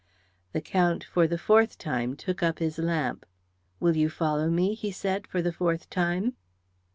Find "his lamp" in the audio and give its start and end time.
2.57-3.23